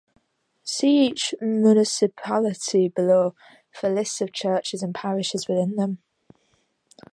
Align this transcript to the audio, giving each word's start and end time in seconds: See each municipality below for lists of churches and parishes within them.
See 0.63 1.05
each 1.05 1.35
municipality 1.39 2.87
below 2.89 3.35
for 3.71 3.87
lists 3.87 4.19
of 4.19 4.33
churches 4.33 4.81
and 4.81 4.95
parishes 4.95 5.47
within 5.47 5.75
them. 5.75 5.99